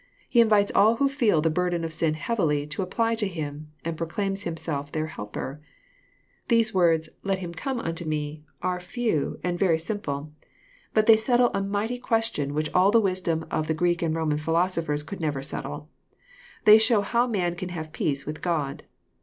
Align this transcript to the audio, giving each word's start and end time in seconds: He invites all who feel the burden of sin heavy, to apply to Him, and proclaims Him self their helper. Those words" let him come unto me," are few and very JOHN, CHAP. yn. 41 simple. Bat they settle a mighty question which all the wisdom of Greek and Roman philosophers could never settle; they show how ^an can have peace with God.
He 0.27 0.41
invites 0.41 0.71
all 0.73 0.95
who 0.95 1.07
feel 1.07 1.41
the 1.41 1.51
burden 1.51 1.83
of 1.83 1.93
sin 1.93 2.15
heavy, 2.15 2.65
to 2.65 2.81
apply 2.81 3.13
to 3.13 3.27
Him, 3.27 3.71
and 3.85 3.95
proclaims 3.95 4.45
Him 4.45 4.57
self 4.57 4.91
their 4.91 5.05
helper. 5.05 5.61
Those 6.47 6.73
words" 6.73 7.09
let 7.23 7.37
him 7.37 7.53
come 7.53 7.79
unto 7.79 8.03
me," 8.03 8.41
are 8.63 8.79
few 8.79 9.39
and 9.43 9.59
very 9.59 9.77
JOHN, 9.77 9.77
CHAP. 9.77 9.77
yn. 9.97 10.01
41 10.03 10.21
simple. 10.21 10.33
Bat 10.95 11.05
they 11.05 11.17
settle 11.17 11.51
a 11.53 11.61
mighty 11.61 11.99
question 11.99 12.55
which 12.55 12.73
all 12.73 12.89
the 12.89 12.99
wisdom 12.99 13.45
of 13.51 13.77
Greek 13.77 14.01
and 14.01 14.15
Roman 14.15 14.39
philosophers 14.39 15.03
could 15.03 15.19
never 15.19 15.43
settle; 15.43 15.87
they 16.65 16.79
show 16.79 17.01
how 17.01 17.27
^an 17.27 17.55
can 17.55 17.69
have 17.69 17.93
peace 17.93 18.25
with 18.25 18.41
God. 18.41 18.81